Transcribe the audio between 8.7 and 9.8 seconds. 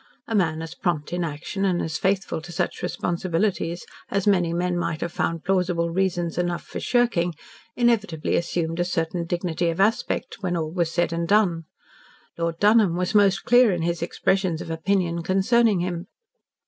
a certain dignity of